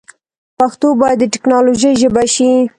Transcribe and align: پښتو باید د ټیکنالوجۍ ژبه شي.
پښتو 0.57 0.87
باید 1.01 1.17
د 1.21 1.25
ټیکنالوجۍ 1.33 1.93
ژبه 2.01 2.23
شي. 2.33 2.51